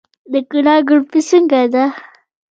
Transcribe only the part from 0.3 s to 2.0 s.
د کونړ ګلپي څنګه ده؟